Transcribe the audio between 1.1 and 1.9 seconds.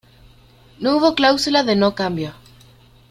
cláusula de